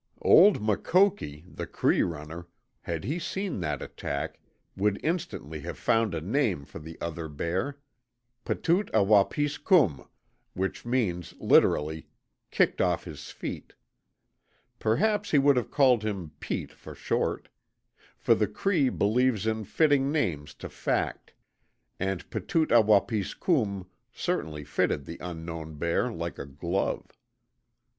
[0.23, 2.47] (Old Makoki, the Cree runner,
[2.81, 4.39] had he seen that attack,
[4.75, 7.77] would instantly have found a name for the other bear
[8.43, 10.07] "Petoot a wapis kum,"
[10.55, 12.07] which means, literally:
[12.49, 13.73] "Kicked off his Feet."
[14.79, 17.49] Perhaps he would have called him "Pete" for short.
[18.17, 21.31] For the Cree believes in fitting names to fact,
[21.99, 27.11] and Petoot a wapis kum certainly fitted the unknown bear like a glove.)